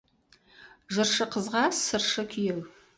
Жыршы 0.97 1.29
қызға 1.37 1.65
сыршы 1.85 2.29
күйеу. 2.37 2.71